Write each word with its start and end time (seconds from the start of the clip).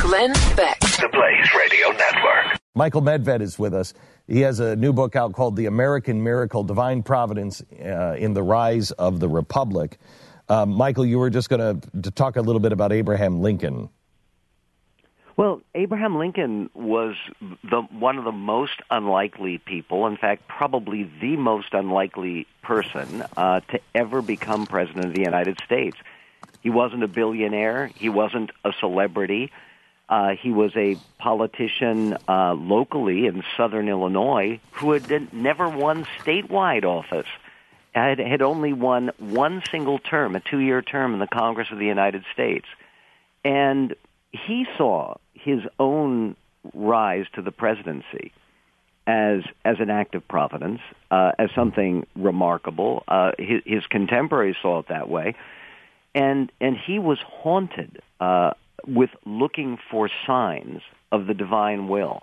Glenn 0.00 0.32
Beck. 0.56 0.80
The 0.80 1.08
Blaze 1.12 1.48
Radio 1.58 1.88
Network. 1.90 2.58
Michael 2.74 3.02
Medved 3.02 3.40
is 3.40 3.58
with 3.58 3.74
us. 3.74 3.92
He 4.26 4.40
has 4.42 4.60
a 4.60 4.76
new 4.76 4.92
book 4.92 5.16
out 5.16 5.32
called 5.32 5.56
The 5.56 5.66
American 5.66 6.22
Miracle 6.22 6.62
Divine 6.62 7.02
Providence 7.02 7.62
uh, 7.84 8.14
in 8.18 8.34
the 8.34 8.42
Rise 8.42 8.90
of 8.92 9.20
the 9.20 9.28
Republic. 9.28 9.98
Um, 10.48 10.70
Michael, 10.70 11.04
you 11.04 11.18
were 11.18 11.30
just 11.30 11.48
going 11.48 11.80
to 12.02 12.10
talk 12.12 12.36
a 12.36 12.40
little 12.40 12.60
bit 12.60 12.72
about 12.72 12.92
Abraham 12.92 13.40
Lincoln. 13.40 13.88
Well, 15.36 15.60
Abraham 15.74 16.18
Lincoln 16.18 16.68
was 16.74 17.14
the, 17.62 17.82
one 17.82 18.18
of 18.18 18.24
the 18.24 18.32
most 18.32 18.80
unlikely 18.90 19.58
people, 19.58 20.06
in 20.06 20.16
fact, 20.16 20.48
probably 20.48 21.08
the 21.20 21.36
most 21.36 21.74
unlikely 21.74 22.46
person 22.62 23.24
uh, 23.36 23.60
to 23.70 23.80
ever 23.94 24.20
become 24.20 24.66
president 24.66 25.06
of 25.06 25.14
the 25.14 25.22
United 25.22 25.60
States. 25.64 25.96
He 26.62 26.70
wasn't 26.70 27.02
a 27.02 27.08
billionaire. 27.08 27.86
He 27.86 28.08
wasn't 28.08 28.50
a 28.64 28.72
celebrity. 28.80 29.50
Uh, 30.08 30.30
he 30.40 30.50
was 30.50 30.72
a 30.74 30.96
politician 31.18 32.16
uh, 32.28 32.54
locally 32.54 33.26
in 33.26 33.42
southern 33.56 33.88
Illinois 33.88 34.58
who 34.72 34.92
had 34.92 35.32
never 35.32 35.68
won 35.68 36.06
statewide 36.24 36.84
office. 36.84 37.26
Had, 37.94 38.18
had 38.18 38.42
only 38.42 38.72
won 38.72 39.10
one 39.18 39.62
single 39.70 39.98
term, 39.98 40.36
a 40.36 40.40
two 40.40 40.58
year 40.58 40.82
term 40.82 41.14
in 41.14 41.20
the 41.20 41.26
Congress 41.26 41.68
of 41.72 41.78
the 41.78 41.86
United 41.86 42.24
States. 42.32 42.66
And 43.44 43.94
he 44.32 44.66
saw 44.76 45.16
his 45.34 45.60
own 45.78 46.36
rise 46.74 47.26
to 47.34 47.42
the 47.42 47.50
presidency 47.50 48.32
as 49.06 49.42
as 49.64 49.76
an 49.80 49.88
act 49.88 50.14
of 50.14 50.28
providence, 50.28 50.80
uh, 51.10 51.32
as 51.38 51.50
something 51.54 52.06
remarkable. 52.14 53.04
Uh, 53.08 53.32
his, 53.38 53.62
his 53.64 53.86
contemporaries 53.86 54.56
saw 54.60 54.80
it 54.80 54.88
that 54.88 55.08
way, 55.08 55.34
and 56.14 56.50
and 56.60 56.76
he 56.76 56.98
was 56.98 57.18
haunted 57.24 58.00
uh, 58.20 58.52
with 58.86 59.10
looking 59.24 59.78
for 59.90 60.10
signs 60.26 60.80
of 61.12 61.26
the 61.26 61.34
divine 61.34 61.88
will. 61.88 62.22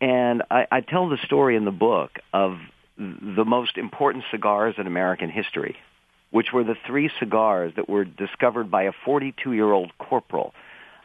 And 0.00 0.42
I, 0.50 0.66
I 0.70 0.80
tell 0.80 1.08
the 1.08 1.18
story 1.24 1.56
in 1.56 1.64
the 1.64 1.70
book 1.70 2.18
of 2.32 2.58
the 2.96 3.44
most 3.44 3.76
important 3.76 4.24
cigars 4.30 4.74
in 4.78 4.86
American 4.86 5.30
history, 5.30 5.76
which 6.30 6.52
were 6.52 6.64
the 6.64 6.76
three 6.86 7.10
cigars 7.18 7.72
that 7.76 7.88
were 7.88 8.04
discovered 8.04 8.70
by 8.70 8.84
a 8.84 8.92
42-year-old 9.06 9.96
corporal 9.98 10.54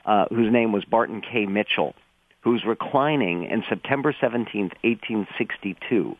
uh, 0.05 0.25
whose 0.29 0.51
name 0.51 0.71
was 0.71 0.85
Barton 0.85 1.21
K. 1.21 1.45
Mitchell, 1.45 1.95
who's 2.41 2.63
reclining 2.65 3.45
in 3.45 3.63
September 3.67 4.13
17, 4.19 4.71
1862, 4.83 6.15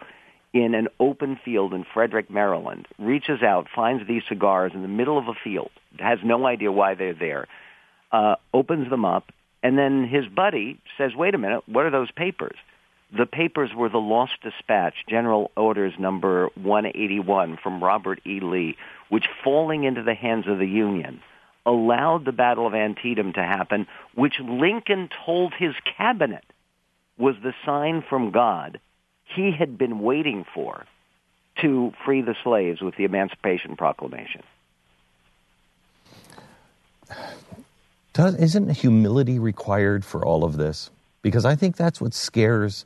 in 0.53 0.73
an 0.73 0.87
open 0.99 1.39
field 1.43 1.73
in 1.73 1.85
Frederick, 1.93 2.29
Maryland, 2.29 2.87
reaches 2.97 3.43
out, 3.43 3.67
finds 3.73 4.07
these 4.07 4.23
cigars 4.27 4.71
in 4.73 4.81
the 4.81 4.87
middle 4.87 5.17
of 5.17 5.27
a 5.27 5.33
field, 5.43 5.69
has 5.99 6.19
no 6.23 6.45
idea 6.45 6.71
why 6.71 6.95
they're 6.95 7.13
there, 7.13 7.47
uh, 8.11 8.35
opens 8.53 8.89
them 8.89 9.05
up, 9.05 9.31
and 9.61 9.77
then 9.77 10.07
his 10.07 10.25
buddy 10.27 10.79
says, 10.97 11.11
wait 11.15 11.35
a 11.35 11.37
minute, 11.37 11.63
what 11.67 11.85
are 11.85 11.91
those 11.91 12.11
papers? 12.11 12.57
The 13.15 13.25
papers 13.25 13.71
were 13.75 13.89
the 13.89 13.97
Lost 13.97 14.33
Dispatch, 14.43 14.93
General 15.07 15.51
Orders 15.57 15.93
Number 15.99 16.49
181 16.55 17.57
from 17.61 17.83
Robert 17.83 18.19
E. 18.25 18.39
Lee, 18.39 18.77
which 19.09 19.25
falling 19.43 19.83
into 19.83 20.03
the 20.03 20.13
hands 20.13 20.47
of 20.47 20.59
the 20.59 20.67
Union 20.67 21.21
allowed 21.65 22.25
the 22.25 22.31
Battle 22.31 22.65
of 22.65 22.73
Antietam 22.73 23.33
to 23.33 23.43
happen, 23.43 23.87
which 24.15 24.39
Lincoln 24.39 25.09
told 25.25 25.53
his 25.57 25.73
cabinet 25.97 26.45
was 27.17 27.35
the 27.43 27.53
sign 27.65 28.03
from 28.07 28.31
God 28.31 28.79
he 29.35 29.51
had 29.51 29.77
been 29.77 29.99
waiting 29.99 30.45
for 30.53 30.85
to 31.61 31.93
free 32.05 32.21
the 32.21 32.35
slaves 32.43 32.81
with 32.81 32.95
the 32.95 33.03
Emancipation 33.03 33.75
Proclamation. 33.75 34.43
Does, 38.13 38.35
isn't 38.35 38.69
humility 38.69 39.39
required 39.39 40.03
for 40.03 40.25
all 40.25 40.43
of 40.43 40.57
this? 40.57 40.89
Because 41.21 41.45
I 41.45 41.55
think 41.55 41.75
that's 41.75 41.99
what 41.99 42.13
scares 42.13 42.85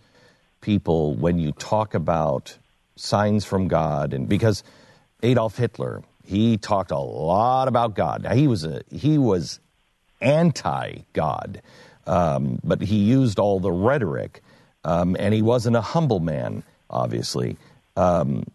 people 0.61 1.13
when 1.13 1.39
you 1.39 1.51
talk 1.53 1.93
about 1.93 2.57
signs 2.95 3.45
from 3.45 3.67
God, 3.67 4.13
and 4.13 4.29
because 4.29 4.63
Adolf 5.21 5.57
Hitler, 5.57 6.03
he 6.25 6.57
talked 6.57 6.91
a 6.91 6.97
lot 6.97 7.67
about 7.67 7.95
God. 7.95 8.23
Now, 8.23 8.33
he 8.33 8.47
was 8.47 8.63
a 8.63 8.81
he 8.91 9.17
was 9.17 9.59
anti-God, 10.21 11.61
um, 12.07 12.59
but 12.63 12.81
he 12.81 12.97
used 12.97 13.39
all 13.39 13.59
the 13.59 13.71
rhetoric, 13.71 14.41
um, 14.85 15.15
and 15.19 15.33
he 15.33 15.41
wasn't 15.41 15.75
a 15.75 15.81
humble 15.81 16.19
man, 16.19 16.63
obviously. 16.89 17.57
Um, 17.95 18.45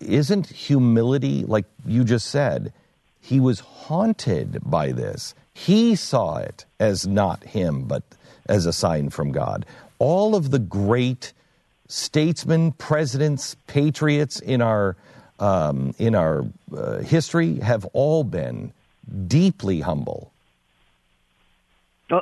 isn't 0.00 0.46
humility, 0.46 1.44
like 1.44 1.64
you 1.86 2.04
just 2.04 2.28
said, 2.28 2.72
he 3.20 3.40
was 3.40 3.60
haunted 3.60 4.58
by 4.64 4.92
this. 4.92 5.34
He 5.52 5.94
saw 5.94 6.36
it 6.36 6.64
as 6.78 7.06
not 7.06 7.44
him, 7.44 7.84
but 7.84 8.02
as 8.46 8.66
a 8.66 8.72
sign 8.72 9.10
from 9.10 9.32
God. 9.32 9.66
All 9.98 10.34
of 10.34 10.50
the 10.50 10.58
great 10.58 11.32
statesmen, 11.88 12.72
presidents, 12.72 13.56
patriots 13.66 14.40
in 14.40 14.62
our 14.62 14.96
um, 15.38 15.94
in 15.98 16.14
our 16.14 16.44
uh, 16.76 16.98
history 16.98 17.60
have 17.60 17.86
all 17.94 18.24
been 18.24 18.72
deeply 19.26 19.80
humble. 19.80 20.30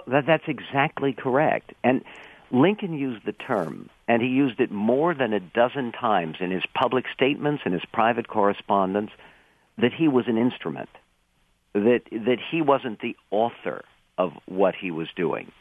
That's 0.07 0.45
exactly 0.47 1.15
correct. 1.15 1.73
And 1.83 2.05
Lincoln 2.51 2.95
used 2.95 3.27
the 3.27 3.33
term, 3.33 3.91
and 4.07 4.23
he 4.23 4.29
used 4.29 4.61
it 4.61 4.71
more 4.71 5.15
than 5.15 5.33
a 5.33 5.41
dozen 5.41 5.93
times 5.93 6.37
in 6.41 6.51
his 6.51 6.65
public 6.75 7.05
statements 7.15 7.63
and 7.65 7.75
his 7.75 7.85
private 7.93 8.29
correspondence, 8.29 9.11
that 9.77 9.93
he 9.93 10.09
was 10.09 10.27
an 10.27 10.39
instrument 10.39 10.89
that 11.75 12.03
that 12.11 12.39
he 12.51 12.63
wasn't 12.63 13.01
the 13.01 13.17
author 13.31 13.85
of 14.17 14.33
what 14.47 14.75
he 14.75 14.91
was 14.91 15.09
doing. 15.15 15.53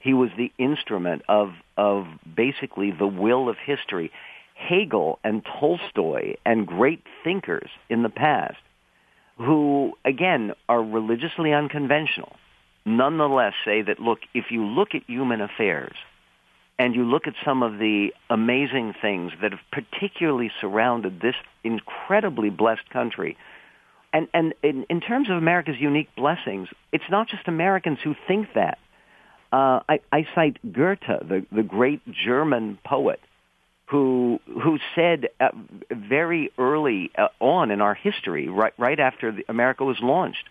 He 0.00 0.12
was 0.12 0.30
the 0.36 0.52
instrument 0.58 1.22
of 1.28 1.54
of 1.76 2.06
basically 2.36 2.90
the 2.90 3.06
will 3.06 3.48
of 3.48 3.56
history. 3.64 4.10
Hegel 4.54 5.18
and 5.24 5.44
Tolstoy 5.44 6.34
and 6.44 6.66
great 6.66 7.02
thinkers 7.24 7.70
in 7.88 8.02
the 8.02 8.08
past 8.10 8.58
who 9.38 9.96
again 10.04 10.52
are 10.68 10.82
religiously 10.82 11.52
unconventional 11.52 12.36
nonetheless 12.84 13.54
say 13.64 13.82
that 13.82 13.98
look 13.98 14.20
if 14.34 14.50
you 14.50 14.64
look 14.64 14.94
at 14.94 15.02
human 15.06 15.40
affairs 15.40 15.94
and 16.82 16.94
you 16.94 17.04
look 17.04 17.26
at 17.26 17.34
some 17.44 17.62
of 17.62 17.78
the 17.78 18.12
amazing 18.28 18.94
things 19.00 19.32
that 19.40 19.52
have 19.52 19.60
particularly 19.70 20.50
surrounded 20.60 21.20
this 21.20 21.36
incredibly 21.64 22.50
blessed 22.50 22.88
country 22.90 23.36
and 24.12 24.28
and 24.34 24.54
in, 24.62 24.84
in 24.90 25.00
terms 25.00 25.30
of 25.30 25.36
America's 25.36 25.76
unique 25.78 26.14
blessings, 26.16 26.68
it's 26.92 27.08
not 27.10 27.28
just 27.28 27.48
Americans 27.48 27.98
who 28.02 28.14
think 28.28 28.48
that. 28.54 28.78
Uh, 29.52 29.80
I, 29.88 30.00
I 30.10 30.26
cite 30.34 30.56
Goethe, 30.72 31.00
the, 31.06 31.44
the 31.52 31.62
great 31.62 32.00
German 32.10 32.78
poet, 32.84 33.20
who 33.86 34.40
who 34.46 34.78
said 34.94 35.28
uh, 35.40 35.48
very 35.90 36.50
early 36.58 37.10
uh, 37.16 37.28
on 37.40 37.70
in 37.70 37.80
our 37.80 37.94
history, 37.94 38.48
right 38.48 38.72
right 38.78 38.98
after 38.98 39.32
the, 39.32 39.44
America 39.48 39.84
was 39.84 39.98
launched, 40.00 40.48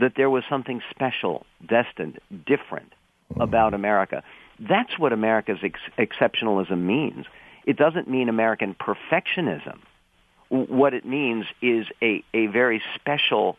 that 0.00 0.12
there 0.16 0.30
was 0.30 0.44
something 0.48 0.80
special, 0.90 1.46
destined, 1.66 2.20
different 2.46 2.92
about 3.38 3.74
America. 3.74 4.22
That's 4.58 4.98
what 4.98 5.12
America's 5.12 5.58
ex- 5.62 5.80
exceptionalism 5.98 6.82
means. 6.82 7.26
It 7.66 7.76
doesn't 7.76 8.08
mean 8.08 8.28
American 8.28 8.74
perfectionism 8.74 9.78
what 10.48 10.94
it 10.94 11.04
means 11.04 11.44
is 11.60 11.86
a, 12.02 12.24
a 12.32 12.46
very 12.46 12.82
special 12.94 13.58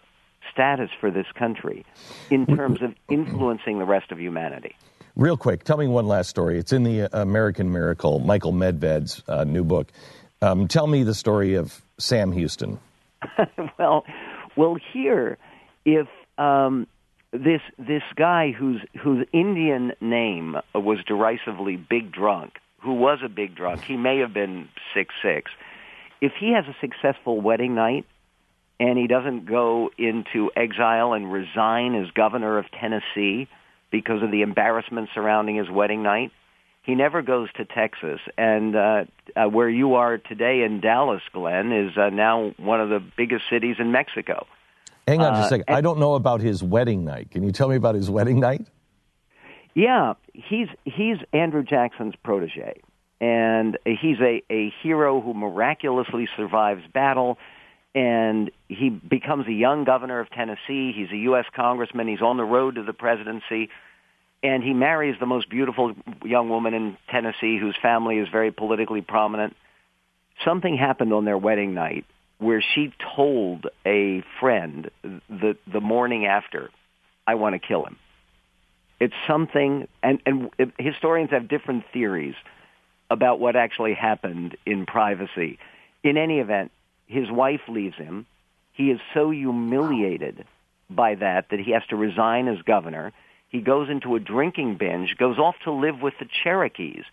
status 0.52 0.90
for 1.00 1.12
this 1.12 1.28
country 1.38 1.86
in 2.30 2.46
terms 2.46 2.82
of 2.82 2.96
influencing 3.10 3.78
the 3.78 3.86
rest 3.86 4.12
of 4.12 4.20
humanity. 4.20 4.76
Real 5.16 5.38
quick, 5.38 5.64
tell 5.64 5.78
me 5.78 5.88
one 5.88 6.08
last 6.08 6.30
story. 6.30 6.58
It's 6.58 6.72
in 6.72 6.84
the 6.84 7.10
American 7.20 7.72
Miracle, 7.72 8.20
Michael 8.20 8.54
Medved's 8.54 9.22
uh, 9.28 9.44
new 9.44 9.64
book. 9.64 9.92
Um, 10.42 10.68
tell 10.68 10.88
me 10.88 11.04
the 11.04 11.14
story 11.14 11.56
of 11.56 11.82
Sam 11.98 12.32
Houston. 12.32 12.80
well, 13.78 14.06
well, 14.56 14.78
here, 14.94 15.38
if 15.86 16.08
um, 16.38 16.88
this 17.32 17.62
this 17.78 18.04
guy 18.16 18.52
whose 18.52 18.82
whose 19.00 19.26
Indian 19.32 19.94
name 20.02 20.56
was 20.74 21.00
derisively 21.06 21.76
Big 21.76 22.12
Drunk, 22.12 22.54
who 22.82 22.94
was 22.94 23.20
a 23.24 23.30
big 23.30 23.56
drunk, 23.56 23.82
he 23.84 23.98
may 23.98 24.20
have 24.20 24.34
been 24.34 24.68
six 24.94 25.14
six 25.22 25.52
if 26.22 26.34
he 26.40 26.54
has 26.54 26.66
a 26.66 26.76
successful 26.82 27.40
wedding 27.40 27.76
night, 27.76 28.06
and 28.80 28.98
he 28.98 29.08
doesn't 29.08 29.46
go 29.46 29.90
into 29.98 30.52
exile 30.56 31.14
and 31.14 31.32
resign 31.32 31.96
as 31.96 32.12
governor 32.12 32.58
of 32.58 32.66
Tennessee 32.72 33.48
because 33.92 34.22
of 34.22 34.32
the 34.32 34.42
embarrassment 34.42 35.10
surrounding 35.14 35.56
his 35.56 35.70
wedding 35.70 36.04
night. 36.04 36.32
He 36.84 36.96
never 36.96 37.22
goes 37.22 37.50
to 37.54 37.66
Texas, 37.66 38.20
and 38.38 38.76
uh, 38.76 39.06
uh, 39.36 39.46
where 39.46 39.70
you 39.70 39.96
are 39.96 40.18
today 40.18 40.64
in 40.64 40.82
Dallas, 40.82 41.22
Glenn, 41.32 41.72
is 41.72 41.98
uh, 41.98 42.10
now 42.10 42.54
one 42.58 42.82
of 42.82 42.90
the 42.90 43.04
biggest 43.16 43.44
cities 43.50 43.76
in 43.80 43.92
Mexico. 43.92 44.48
Hang 45.10 45.22
on 45.22 45.34
just 45.34 45.42
a 45.42 45.46
Uh, 45.46 45.50
second. 45.60 45.76
I 45.76 45.82
don't 45.82 46.00
know 46.00 46.14
about 46.16 46.42
his 46.42 46.64
wedding 46.64 47.04
night. 47.04 47.32
Can 47.32 47.44
you 47.44 47.52
tell 47.52 47.68
me 47.68 47.76
about 47.76 47.96
his 47.96 48.10
wedding 48.10 48.40
night? 48.40 48.68
Yeah, 49.76 50.14
he's 50.34 50.68
he's 50.86 51.18
Andrew 51.34 51.64
Jackson's 51.64 52.16
protege, 52.24 52.82
and 53.22 53.78
he's 53.86 54.20
a, 54.20 54.44
a 54.50 54.74
hero 54.82 55.22
who 55.22 55.34
miraculously 55.34 56.28
survives 56.36 56.84
battle, 56.94 57.38
and 57.96 58.52
he 58.68 58.90
becomes 58.90 59.48
a 59.48 59.52
young 59.54 59.84
governor 59.84 60.20
of 60.20 60.30
Tennessee. 60.32 60.92
He's 60.92 61.12
a 61.12 61.18
U.S. 61.18 61.46
congressman. 61.56 62.08
He's 62.08 62.22
on 62.22 62.38
the 62.38 62.44
road 62.44 62.76
to 62.76 62.84
the 62.84 62.94
presidency, 62.94 63.70
and 64.44 64.64
he 64.64 64.74
marries 64.74 65.16
the 65.20 65.26
most 65.28 65.50
beautiful 65.50 65.94
young 66.26 66.50
woman 66.50 66.74
in 66.74 66.98
Tennessee, 67.10 67.58
whose 67.58 67.76
family 67.82 68.18
is 68.18 68.28
very 68.30 68.52
politically 68.52 69.02
prominent. 69.02 69.56
Something 70.44 70.78
happened 70.78 71.14
on 71.14 71.26
their 71.26 71.38
wedding 71.38 71.74
night 71.74 72.06
where 72.40 72.62
she 72.62 72.92
told 73.16 73.68
a 73.86 74.24
friend 74.40 74.90
the 75.04 75.56
the 75.72 75.82
morning 75.82 76.26
after, 76.26 76.72
"I 77.28 77.36
want 77.36 77.54
to 77.54 77.60
kill 77.60 77.86
him." 77.86 77.98
It's 79.00 79.14
something, 79.28 79.88
and, 80.04 80.22
and 80.26 80.50
historians 80.78 81.32
have 81.32 81.48
different 81.48 81.86
theories 81.94 82.36
about 83.10 83.40
what 83.40 83.56
actually 83.56 83.94
happened 83.94 84.58
in 84.66 84.86
privacy. 84.86 85.58
In 86.04 86.18
any 86.18 86.40
event, 86.40 86.72
his 87.08 87.32
wife 87.32 87.62
leaves 87.68 87.96
him. 87.96 88.26
He 88.74 88.92
is 88.92 89.00
so 89.14 89.32
humiliated 89.32 90.46
by 90.90 91.16
that 91.16 91.50
that 91.50 91.60
he 91.60 91.72
has 91.72 91.84
to 91.90 91.96
resign 91.96 92.48
as 92.48 92.62
governor. 92.62 93.14
He 93.50 93.62
goes 93.62 93.90
into 93.90 94.16
a 94.16 94.20
drinking 94.20 94.76
binge, 94.76 95.16
goes 95.18 95.38
off 95.40 95.56
to 95.64 95.72
live 95.72 96.02
with 96.02 96.14
the 96.20 96.28
Cherokees, 96.44 97.04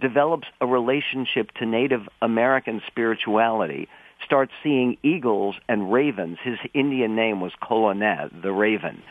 develops 0.00 0.48
a 0.60 0.66
relationship 0.66 1.52
to 1.52 1.66
Native 1.66 2.08
American 2.20 2.82
spirituality, 2.86 3.88
starts 4.24 4.52
seeing 4.62 4.96
eagles 5.02 5.56
and 5.68 5.92
ravens. 5.92 6.38
His 6.42 6.58
Indian 6.74 7.14
name 7.14 7.40
was 7.40 7.52
Colonneh, 7.62 8.42
the 8.42 8.52
raven. 8.52 9.02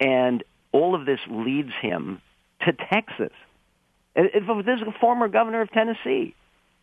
And 0.00 0.44
all 0.72 0.94
of 0.94 1.06
this 1.06 1.20
leads 1.28 1.72
him 1.80 2.20
to 2.64 2.72
Texas. 2.72 3.32
This 4.14 4.30
is 4.34 4.82
a 4.86 4.98
former 5.00 5.28
governor 5.28 5.62
of 5.62 5.70
Tennessee. 5.70 6.34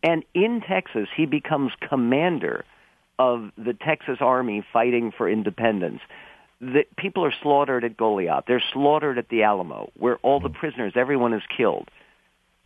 And 0.01 0.23
in 0.33 0.61
Texas, 0.67 1.07
he 1.15 1.25
becomes 1.25 1.71
commander 1.87 2.65
of 3.17 3.51
the 3.57 3.73
Texas 3.73 4.17
Army 4.21 4.63
fighting 4.71 5.11
for 5.15 5.29
independence. 5.29 6.01
The 6.61 6.85
people 6.97 7.23
are 7.25 7.33
slaughtered 7.41 7.83
at 7.83 7.97
Goliad. 7.97 8.43
They're 8.47 8.63
slaughtered 8.73 9.17
at 9.17 9.29
the 9.29 9.43
Alamo, 9.43 9.91
where 9.97 10.17
all 10.17 10.39
the 10.39 10.49
prisoners, 10.49 10.93
everyone 10.95 11.33
is 11.33 11.43
killed. 11.55 11.89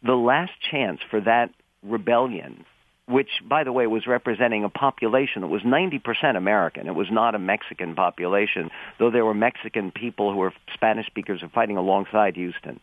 The 0.04 0.14
last 0.14 0.52
chance 0.72 1.00
for 1.10 1.22
that 1.22 1.50
rebellion, 1.82 2.66
which, 3.08 3.30
by 3.48 3.64
the 3.64 3.72
way, 3.72 3.86
was 3.86 4.08
representing 4.08 4.64
a 4.64 4.70
population 4.70 5.42
that 5.42 5.48
was 5.48 5.62
90% 5.64 6.38
American. 6.38 6.88
It 6.88 6.96
was 6.96 7.12
not 7.12 7.36
a 7.36 7.40
Mexican 7.40 7.96
population, 7.96 8.72
though 8.98 9.12
there 9.12 9.26
were 9.26 9.34
Mexican 9.34 9.92
people 9.92 10.32
who 10.32 10.38
were 10.38 10.54
Spanish 10.74 11.06
speakers 11.08 11.42
were 11.42 11.50
fighting 11.50 11.78
alongside 11.78 12.36
Houston. 12.36 12.80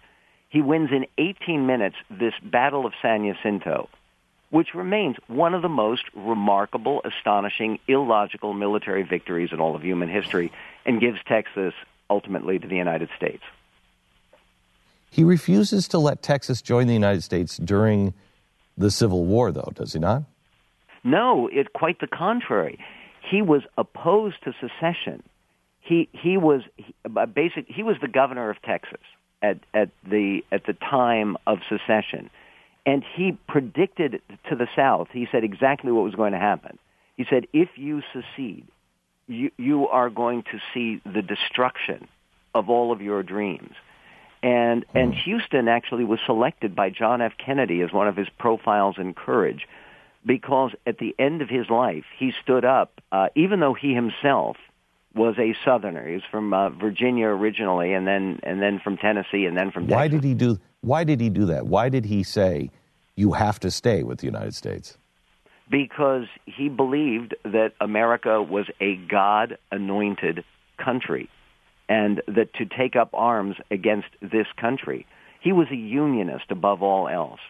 He 0.50 0.60
wins 0.60 0.90
in 0.92 1.06
18 1.16 1.66
minutes 1.66 1.96
this 2.10 2.34
Battle 2.42 2.84
of 2.84 2.92
San 3.00 3.24
Jacinto, 3.24 3.88
which 4.50 4.74
remains 4.74 5.16
one 5.28 5.54
of 5.54 5.62
the 5.62 5.68
most 5.68 6.02
remarkable, 6.14 7.00
astonishing, 7.04 7.78
illogical 7.86 8.52
military 8.52 9.04
victories 9.04 9.50
in 9.52 9.60
all 9.60 9.74
of 9.74 9.82
human 9.82 10.08
history 10.08 10.52
and 10.84 11.00
gives 11.00 11.18
Texas 11.26 11.72
ultimately 12.10 12.58
to 12.58 12.66
the 12.66 12.76
United 12.76 13.08
States. 13.16 13.42
He 15.08 15.24
refuses 15.24 15.88
to 15.88 15.98
let 15.98 16.22
Texas 16.22 16.60
join 16.60 16.88
the 16.88 16.92
United 16.92 17.22
States 17.22 17.56
during 17.56 18.12
the 18.76 18.90
Civil 18.90 19.24
War, 19.24 19.52
though, 19.52 19.72
does 19.74 19.92
he 19.92 19.98
not? 19.98 20.24
No, 21.02 21.48
it 21.48 21.72
quite 21.72 22.00
the 22.00 22.06
contrary. 22.06 22.78
He 23.30 23.42
was 23.42 23.62
opposed 23.78 24.36
to 24.44 24.52
secession. 24.60 25.22
He 25.80 26.08
he 26.12 26.36
was 26.36 26.62
he, 26.76 26.94
uh, 27.04 27.26
basic. 27.26 27.66
He 27.68 27.82
was 27.82 27.96
the 28.00 28.08
governor 28.08 28.50
of 28.50 28.60
Texas 28.62 29.00
at 29.42 29.58
at 29.72 29.90
the 30.08 30.42
at 30.52 30.66
the 30.66 30.74
time 30.74 31.36
of 31.46 31.58
secession, 31.68 32.30
and 32.84 33.02
he 33.16 33.38
predicted 33.48 34.20
to 34.48 34.56
the 34.56 34.68
South. 34.76 35.08
He 35.12 35.26
said 35.32 35.44
exactly 35.44 35.92
what 35.92 36.04
was 36.04 36.14
going 36.14 36.32
to 36.32 36.38
happen. 36.38 36.78
He 37.16 37.24
said, 37.28 37.46
if 37.52 37.70
you 37.76 38.02
secede, 38.12 38.66
you 39.26 39.50
you 39.56 39.88
are 39.88 40.10
going 40.10 40.42
to 40.44 40.58
see 40.72 41.00
the 41.04 41.22
destruction 41.22 42.08
of 42.54 42.68
all 42.68 42.92
of 42.92 43.00
your 43.00 43.22
dreams. 43.22 43.72
And 44.42 44.84
and 44.94 45.14
Houston 45.14 45.68
actually 45.68 46.04
was 46.04 46.18
selected 46.24 46.74
by 46.74 46.90
John 46.90 47.20
F. 47.20 47.32
Kennedy 47.44 47.82
as 47.82 47.92
one 47.92 48.08
of 48.08 48.16
his 48.16 48.28
profiles 48.38 48.96
in 48.98 49.12
courage, 49.12 49.68
because 50.24 50.72
at 50.86 50.98
the 50.98 51.14
end 51.18 51.42
of 51.42 51.48
his 51.48 51.68
life 51.68 52.04
he 52.18 52.32
stood 52.42 52.64
up, 52.64 53.00
uh, 53.12 53.28
even 53.34 53.60
though 53.60 53.74
he 53.74 53.94
himself 53.94 54.56
was 55.14 55.34
a 55.38 55.54
Southerner. 55.64 56.06
He 56.06 56.14
was 56.14 56.22
from 56.30 56.54
uh, 56.54 56.70
Virginia 56.70 57.26
originally, 57.26 57.92
and 57.92 58.06
then 58.06 58.40
and 58.42 58.62
then 58.62 58.80
from 58.82 58.96
Tennessee, 58.96 59.44
and 59.44 59.56
then 59.56 59.70
from 59.70 59.88
Why 59.88 60.08
Texas. 60.08 60.22
did 60.22 60.28
he 60.28 60.34
do? 60.34 60.58
Why 60.80 61.04
did 61.04 61.20
he 61.20 61.28
do 61.28 61.44
that? 61.46 61.66
Why 61.66 61.90
did 61.90 62.06
he 62.06 62.22
say 62.22 62.70
you 63.16 63.32
have 63.32 63.60
to 63.60 63.70
stay 63.70 64.02
with 64.02 64.20
the 64.20 64.26
United 64.26 64.54
States? 64.54 64.96
because 65.70 66.26
he 66.46 66.68
believed 66.68 67.34
that 67.44 67.72
America 67.80 68.42
was 68.42 68.66
a 68.80 68.96
God 68.96 69.56
anointed 69.70 70.44
country 70.76 71.30
and 71.90 72.22
that 72.28 72.54
to 72.54 72.64
take 72.64 72.94
up 72.94 73.10
arms 73.12 73.56
against 73.70 74.08
this 74.22 74.46
country, 74.56 75.06
he 75.40 75.52
was 75.52 75.66
a 75.70 75.76
unionist 75.76 76.50
above 76.50 76.82
all 76.82 77.08
else. 77.08 77.40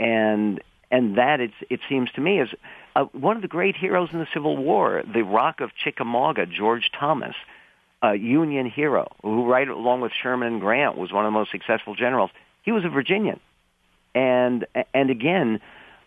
And 0.00 0.60
and 0.90 1.18
that 1.18 1.40
it's, 1.40 1.54
it 1.70 1.80
seems 1.88 2.10
to 2.12 2.20
me 2.20 2.40
is 2.40 2.48
uh, 2.96 3.04
one 3.12 3.36
of 3.36 3.42
the 3.42 3.48
great 3.48 3.76
heroes 3.76 4.10
in 4.12 4.20
the 4.20 4.28
Civil 4.32 4.56
War, 4.56 5.02
the 5.12 5.22
Rock 5.22 5.60
of 5.60 5.70
Chickamauga, 5.74 6.46
George 6.46 6.90
Thomas, 6.98 7.34
a 8.02 8.14
Union 8.14 8.70
hero 8.70 9.10
who, 9.22 9.46
right 9.46 9.66
along 9.66 10.00
with 10.02 10.12
Sherman 10.12 10.48
and 10.48 10.60
Grant, 10.60 10.96
was 10.96 11.12
one 11.12 11.24
of 11.24 11.32
the 11.32 11.38
most 11.38 11.50
successful 11.50 11.94
generals. 11.94 12.30
He 12.62 12.72
was 12.72 12.84
a 12.84 12.88
Virginian, 12.88 13.40
and 14.14 14.66
and 14.94 15.10
again, 15.10 15.60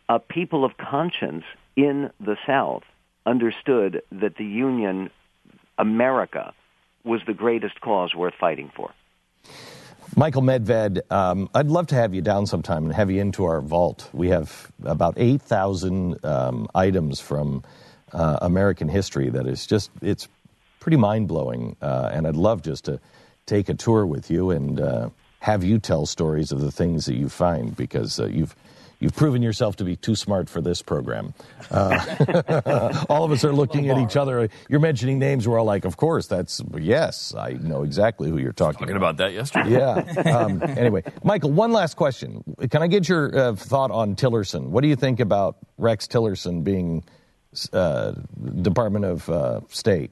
uh, 0.10 0.18
people 0.18 0.66
of 0.66 0.78
conscience 0.78 1.44
in 1.76 2.10
the 2.20 2.38
South 2.48 2.84
understood 3.26 4.02
that 4.12 4.38
the 4.38 4.46
Union, 4.46 5.12
America, 5.78 6.54
was 7.04 7.22
the 7.26 7.34
greatest 7.34 7.80
cause 7.82 8.14
worth 8.16 8.34
fighting 8.40 8.72
for. 8.76 8.92
Michael 10.16 10.42
Medved, 10.42 11.00
um, 11.12 11.50
I'd 11.54 11.68
love 11.68 11.88
to 11.88 11.96
have 11.96 12.14
you 12.14 12.22
down 12.22 12.48
sometime 12.48 12.86
and 12.86 12.94
have 12.94 13.12
you 13.12 13.22
into 13.22 13.46
our 13.46 13.62
vault. 13.62 14.10
We 14.14 14.30
have 14.30 14.72
about 14.84 15.14
8,000 15.18 16.26
um, 16.26 16.68
items 16.74 17.20
from 17.20 17.64
uh, 18.14 18.40
American 18.42 18.88
history 18.88 19.30
that 19.30 19.46
is 19.46 19.68
just, 19.68 19.92
it's 20.02 20.28
pretty 20.80 20.98
mind 20.98 21.28
blowing. 21.28 21.76
Uh, 21.82 22.10
and 22.12 22.26
I'd 22.26 22.36
love 22.36 22.64
just 22.64 22.86
to 22.86 23.00
take 23.46 23.70
a 23.70 23.74
tour 23.74 24.06
with 24.06 24.32
you 24.32 24.50
and 24.52 24.80
uh, 24.80 25.10
have 25.40 25.64
you 25.64 25.78
tell 25.80 26.06
stories 26.06 26.52
of 26.52 26.62
the 26.62 26.72
things 26.72 27.06
that 27.06 27.16
you 27.16 27.30
find 27.30 27.76
because 27.76 28.20
uh, 28.20 28.26
you've 28.26 28.56
You've 29.00 29.16
proven 29.16 29.44
yourself 29.44 29.76
to 29.76 29.84
be 29.84 29.96
too 29.96 30.16
smart 30.16 30.50
for 30.50 30.60
this 30.60 30.82
program. 30.82 31.36
Uh, 31.70 33.06
all 33.10 33.24
of 33.24 33.32
us 33.32 33.46
are 33.46 33.54
looking 33.54 33.90
at 33.92 33.98
each 34.00 34.18
other. 34.18 34.50
You're 34.70 34.80
mentioning 34.80 35.20
names. 35.20 35.48
We're 35.48 35.60
all 35.60 35.66
like, 35.66 35.86
of 35.86 35.98
course, 35.98 36.26
that's, 36.26 36.62
yes, 36.80 37.36
I 37.36 37.52
know 37.54 37.84
exactly 37.84 38.30
who 38.30 38.40
you're 38.40 38.54
talking, 38.54 38.80
Talking 38.80 38.96
about 38.96 39.18
that 39.18 39.34
yesterday. 39.34 39.72
yeah. 39.72 40.38
Um, 40.38 40.64
anyway, 40.64 41.04
Michael, 41.24 41.52
one 41.52 41.72
last 41.72 41.96
question. 41.96 42.44
Can 42.72 42.82
I 42.82 42.88
get 42.88 43.08
your 43.08 43.38
uh, 43.38 43.56
thought 43.56 43.92
on 43.92 44.16
Tillerson? 44.16 44.70
What 44.70 44.82
do 44.82 44.88
you 44.88 44.96
think 44.96 45.20
about 45.20 45.58
Rex 45.78 46.08
Tillerson 46.08 46.64
being 46.64 47.04
uh, 47.74 48.14
Department 48.62 49.06
of 49.06 49.30
uh, 49.30 49.62
State? 49.70 50.12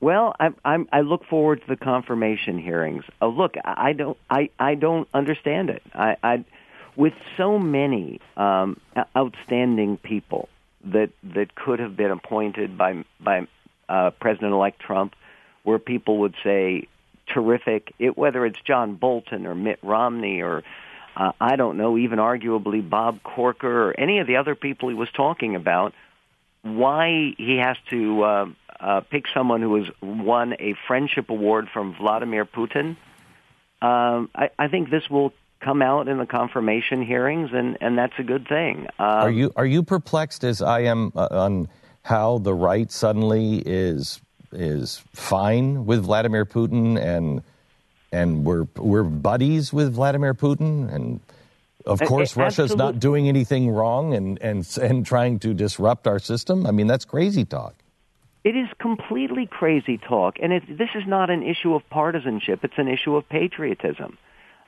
Well, 0.00 0.34
I, 0.38 0.48
I'm, 0.64 0.86
I 0.92 1.00
look 1.00 1.24
forward 1.26 1.62
to 1.62 1.66
the 1.66 1.76
confirmation 1.76 2.58
hearings. 2.58 3.04
Uh, 3.20 3.26
look, 3.28 3.54
I 3.64 3.92
don't, 3.94 4.18
I, 4.28 4.50
I 4.58 4.74
don't 4.74 5.08
understand 5.12 5.70
it. 5.70 5.82
I, 5.94 6.16
I 6.22 6.44
with 7.00 7.14
so 7.38 7.58
many 7.58 8.20
um, 8.36 8.78
outstanding 9.16 9.96
people 9.96 10.50
that 10.84 11.08
that 11.34 11.54
could 11.54 11.78
have 11.78 11.96
been 11.96 12.10
appointed 12.10 12.76
by 12.76 13.04
by 13.18 13.46
uh, 13.88 14.10
President-elect 14.20 14.78
Trump, 14.80 15.14
where 15.62 15.78
people 15.78 16.18
would 16.18 16.34
say 16.44 16.88
terrific, 17.32 17.94
it, 17.98 18.18
whether 18.18 18.44
it's 18.44 18.58
John 18.66 18.96
Bolton 18.96 19.46
or 19.46 19.54
Mitt 19.54 19.78
Romney 19.82 20.42
or 20.42 20.62
uh, 21.16 21.32
I 21.40 21.56
don't 21.56 21.78
know, 21.78 21.96
even 21.96 22.18
arguably 22.18 22.88
Bob 22.88 23.22
Corker 23.22 23.88
or 23.88 23.98
any 23.98 24.18
of 24.18 24.26
the 24.26 24.36
other 24.36 24.54
people 24.54 24.90
he 24.90 24.94
was 24.94 25.08
talking 25.10 25.56
about. 25.56 25.94
Why 26.62 27.32
he 27.38 27.56
has 27.56 27.78
to 27.88 28.22
uh, 28.22 28.46
uh, 28.78 29.00
pick 29.10 29.24
someone 29.32 29.62
who 29.62 29.76
has 29.76 29.86
won 30.02 30.52
a 30.60 30.74
friendship 30.86 31.30
award 31.30 31.68
from 31.72 31.96
Vladimir 31.96 32.44
Putin? 32.44 32.98
Um, 33.80 34.28
I, 34.34 34.50
I 34.58 34.68
think 34.68 34.90
this 34.90 35.08
will 35.08 35.32
come 35.60 35.82
out 35.82 36.08
in 36.08 36.18
the 36.18 36.26
confirmation 36.26 37.02
hearings, 37.02 37.50
and, 37.52 37.76
and 37.80 37.96
that's 37.96 38.14
a 38.18 38.22
good 38.22 38.48
thing. 38.48 38.86
Um, 38.98 39.06
are 39.06 39.30
you 39.30 39.52
are 39.56 39.66
you 39.66 39.82
perplexed 39.82 40.44
as 40.44 40.62
I 40.62 40.80
am 40.80 41.12
uh, 41.14 41.28
on 41.30 41.68
how 42.02 42.38
the 42.38 42.54
right 42.54 42.90
suddenly 42.90 43.62
is 43.64 44.20
is 44.52 45.02
fine 45.12 45.86
with 45.86 46.04
Vladimir 46.04 46.44
Putin 46.44 46.98
and 46.98 47.42
and 48.12 48.44
we're 48.44 48.66
we're 48.76 49.04
buddies 49.04 49.72
with 49.72 49.94
Vladimir 49.94 50.34
Putin 50.34 50.92
and 50.92 51.20
of 51.86 52.00
course 52.00 52.36
Russia's 52.36 52.74
not 52.74 52.98
doing 52.98 53.28
anything 53.28 53.70
wrong 53.70 54.14
and 54.14 54.40
and 54.42 54.66
and 54.82 55.06
trying 55.06 55.38
to 55.40 55.54
disrupt 55.54 56.06
our 56.06 56.18
system. 56.18 56.66
I 56.66 56.72
mean 56.72 56.86
that's 56.86 57.04
crazy 57.04 57.44
talk. 57.44 57.74
It 58.42 58.56
is 58.56 58.68
completely 58.78 59.46
crazy 59.46 59.98
talk, 59.98 60.38
and 60.42 60.50
it, 60.54 60.62
this 60.66 60.88
is 60.94 61.02
not 61.06 61.28
an 61.28 61.42
issue 61.42 61.74
of 61.74 61.82
partisanship. 61.90 62.64
It's 62.64 62.78
an 62.78 62.88
issue 62.88 63.14
of 63.14 63.28
patriotism. 63.28 64.16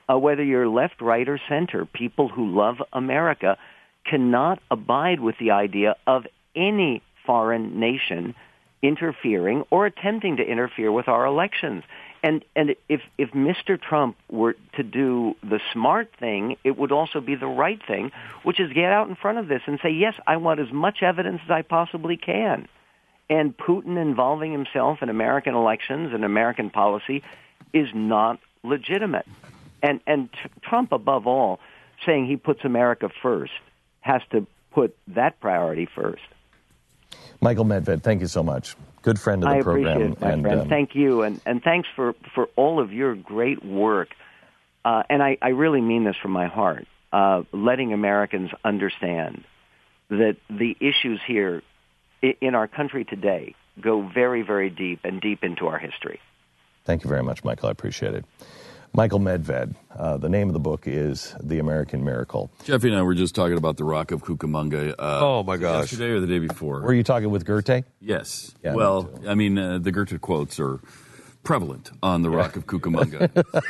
Uh, 0.09 0.17
whether 0.17 0.43
you're 0.43 0.67
left, 0.67 1.01
right, 1.01 1.27
or 1.27 1.39
center, 1.47 1.85
people 1.85 2.27
who 2.27 2.53
love 2.55 2.81
America 2.91 3.57
cannot 4.05 4.61
abide 4.69 5.19
with 5.19 5.35
the 5.39 5.51
idea 5.51 5.95
of 6.05 6.25
any 6.55 7.01
foreign 7.25 7.79
nation 7.79 8.35
interfering 8.81 9.63
or 9.69 9.85
attempting 9.85 10.37
to 10.37 10.43
interfere 10.43 10.91
with 10.91 11.07
our 11.07 11.25
elections. 11.25 11.83
And 12.21 12.43
and 12.55 12.75
if 12.87 13.01
if 13.17 13.31
Mr. 13.31 13.81
Trump 13.81 14.17
were 14.29 14.55
to 14.75 14.83
do 14.83 15.35
the 15.41 15.59
smart 15.71 16.09
thing, 16.19 16.57
it 16.63 16.77
would 16.77 16.91
also 16.91 17.19
be 17.19 17.35
the 17.35 17.47
right 17.47 17.81
thing, 17.85 18.11
which 18.43 18.59
is 18.59 18.71
get 18.73 18.91
out 18.91 19.09
in 19.09 19.15
front 19.15 19.39
of 19.39 19.47
this 19.47 19.61
and 19.65 19.79
say, 19.81 19.89
"Yes, 19.89 20.15
I 20.27 20.37
want 20.37 20.59
as 20.59 20.71
much 20.71 21.01
evidence 21.01 21.41
as 21.45 21.51
I 21.51 21.63
possibly 21.63 22.17
can." 22.17 22.67
And 23.29 23.57
Putin 23.57 23.97
involving 23.97 24.51
himself 24.51 25.01
in 25.01 25.09
American 25.09 25.55
elections 25.55 26.13
and 26.13 26.23
American 26.23 26.69
policy 26.69 27.23
is 27.73 27.87
not 27.93 28.39
legitimate. 28.63 29.25
And 29.83 29.99
and 30.07 30.29
Trump 30.63 30.91
above 30.91 31.27
all 31.27 31.59
saying 32.05 32.25
he 32.25 32.37
puts 32.37 32.65
America 32.65 33.09
first 33.21 33.53
has 34.01 34.21
to 34.31 34.47
put 34.71 34.97
that 35.09 35.39
priority 35.39 35.87
first. 35.93 36.23
Michael 37.41 37.65
Medved, 37.65 38.01
thank 38.01 38.21
you 38.21 38.27
so 38.27 38.41
much. 38.41 38.75
Good 39.01 39.19
friend 39.19 39.43
of 39.43 39.49
the 39.49 39.55
I 39.57 39.61
program. 39.61 39.87
appreciate 39.87 40.11
it, 40.13 40.21
my 40.21 40.31
and 40.31 40.41
friend. 40.43 40.61
um, 40.61 40.69
Thank 40.69 40.95
you, 40.95 41.21
and, 41.23 41.39
and 41.45 41.61
thanks 41.61 41.87
for, 41.95 42.15
for 42.33 42.49
all 42.55 42.79
of 42.79 42.91
your 42.93 43.15
great 43.15 43.63
work. 43.63 44.09
Uh, 44.85 45.03
and 45.09 45.21
I, 45.21 45.37
I 45.41 45.49
really 45.49 45.81
mean 45.81 46.05
this 46.05 46.15
from 46.21 46.31
my 46.31 46.47
heart, 46.47 46.87
uh, 47.11 47.43
letting 47.51 47.93
Americans 47.93 48.49
understand 48.63 49.43
that 50.09 50.37
the 50.49 50.75
issues 50.79 51.19
here 51.27 51.61
in 52.21 52.55
our 52.55 52.67
country 52.67 53.03
today 53.03 53.55
go 53.79 54.01
very, 54.01 54.41
very 54.41 54.69
deep 54.69 55.01
and 55.03 55.19
deep 55.21 55.43
into 55.43 55.67
our 55.67 55.77
history. 55.77 56.19
Thank 56.85 57.03
you 57.03 57.09
very 57.09 57.23
much, 57.23 57.43
Michael. 57.43 57.67
I 57.69 57.71
appreciate 57.71 58.13
it. 58.13 58.25
Michael 58.95 59.19
Medved. 59.19 59.73
Uh, 59.97 60.17
the 60.17 60.29
name 60.29 60.49
of 60.49 60.53
the 60.53 60.59
book 60.59 60.83
is 60.85 61.35
The 61.41 61.57
American 61.57 62.03
Miracle. 62.03 62.51
Jeffy 62.63 62.89
and 62.89 62.97
I 62.97 63.01
were 63.01 63.15
just 63.15 63.33
talking 63.33 63.57
about 63.57 63.77
the 63.77 63.83
Rock 63.83 64.11
of 64.11 64.23
Cucamonga. 64.23 64.91
Uh, 64.91 65.19
Oh, 65.23 65.43
my 65.43 65.57
gosh. 65.57 65.91
Yesterday 65.91 66.11
or 66.11 66.19
the 66.19 66.27
day 66.27 66.37
before? 66.39 66.81
Were 66.81 66.93
you 66.93 67.01
talking 67.03 67.31
with 67.31 67.43
Goethe? 67.43 67.85
yes. 67.99 68.53
Yeah, 68.63 68.75
well, 68.75 69.05
too. 69.05 69.27
I 69.27 69.33
mean, 69.33 69.57
uh, 69.57 69.79
the 69.79 69.91
Goethe 69.91 70.21
quotes 70.21 70.59
are 70.59 70.79
prevalent 71.43 71.91
on 72.01 72.21
the 72.21 72.29
Rock 72.29 72.55
of 72.55 72.65
Cucamonga. 72.65 73.43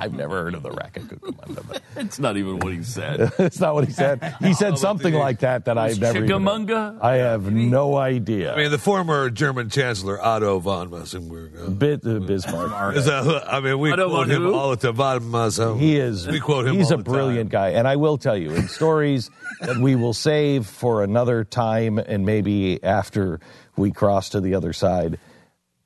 I've 0.00 0.14
never 0.14 0.42
heard 0.44 0.54
of 0.54 0.62
the 0.62 0.70
Racket 0.70 1.08
Cucamonga, 1.08 1.62
but 1.68 1.82
it's 1.96 2.18
not 2.18 2.38
even 2.38 2.58
what 2.58 2.72
he 2.72 2.82
said. 2.82 3.32
it's 3.38 3.60
not 3.60 3.74
what 3.74 3.84
he 3.86 3.92
said. 3.92 4.34
He 4.40 4.54
said 4.54 4.78
something 4.78 5.12
like 5.12 5.40
that 5.40 5.66
that 5.66 5.76
I've 5.76 6.00
never 6.00 6.18
even 6.18 6.22
heard. 6.22 6.28
Chickamauga? 6.28 6.98
I 7.02 7.16
have 7.16 7.52
no 7.52 7.96
idea. 7.96 8.54
I 8.54 8.56
mean, 8.56 8.70
the 8.70 8.78
former 8.78 9.28
German 9.28 9.68
Chancellor 9.68 10.18
Otto 10.18 10.58
von 10.58 10.88
Massenburg. 10.88 11.66
Uh, 11.66 11.68
Bit 11.70 12.06
uh, 12.06 12.18
Bismarck. 12.20 12.96
is 12.96 13.04
that, 13.04 13.44
I 13.46 13.60
mean, 13.60 13.78
we 13.78 13.92
Otto 13.92 14.08
quote 14.08 14.28
von 14.28 14.30
him 14.30 14.42
who? 14.42 14.54
all 14.54 14.70
the 14.70 14.76
time. 14.76 14.94
Von 14.94 15.20
Massen. 15.20 15.78
He 15.78 15.98
is. 15.98 16.26
We 16.26 16.40
quote 16.40 16.66
him. 16.66 16.76
He's 16.76 16.90
all 16.90 17.00
a 17.00 17.02
the 17.02 17.10
brilliant 17.10 17.50
time. 17.50 17.72
guy, 17.72 17.78
and 17.78 17.86
I 17.86 17.96
will 17.96 18.16
tell 18.16 18.38
you 18.38 18.54
in 18.54 18.68
stories 18.68 19.28
that 19.60 19.76
we 19.76 19.96
will 19.96 20.14
save 20.14 20.66
for 20.66 21.04
another 21.04 21.44
time, 21.44 21.98
and 21.98 22.24
maybe 22.24 22.82
after 22.82 23.38
we 23.76 23.90
cross 23.90 24.30
to 24.30 24.40
the 24.40 24.54
other 24.54 24.72
side. 24.72 25.18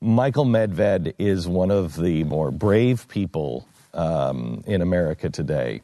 Michael 0.01 0.45
Medved 0.45 1.13
is 1.17 1.47
one 1.47 1.71
of 1.71 1.95
the 1.95 2.23
more 2.25 2.51
brave 2.51 3.07
people 3.07 3.67
um, 3.93 4.63
in 4.67 4.81
America 4.81 5.29
today. 5.29 5.81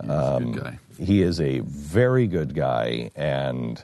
He's 0.00 0.10
a 0.10 0.40
good 0.40 0.62
guy. 0.62 0.78
He 0.98 1.22
is 1.22 1.40
a 1.40 1.60
very 1.60 2.26
good 2.26 2.54
guy 2.54 3.10
and 3.16 3.82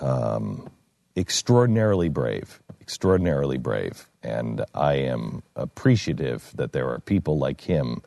um, 0.00 0.68
extraordinarily 1.16 2.08
brave, 2.08 2.60
extraordinarily 2.80 3.58
brave. 3.58 4.08
And 4.22 4.64
I 4.74 4.94
am 4.94 5.42
appreciative 5.56 6.50
that 6.56 6.72
there 6.72 6.88
are 6.90 6.98
people 7.00 7.38
like 7.38 7.60
him 7.60 8.02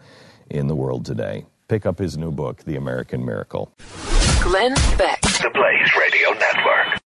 in 0.50 0.67
the 0.67 0.75
world 0.75 1.05
today. 1.05 1.46
Pick 1.67 1.86
up 1.86 1.98
his 1.98 2.17
new 2.17 2.32
book, 2.32 2.63
The 2.63 2.75
American 2.75 3.25
Miracle. 3.25 3.72
Glenn 4.41 4.74
Beck. 4.98 5.22
The 5.22 5.50
Blaze 5.53 5.96
Radio 5.98 6.29
Network. 6.32 7.01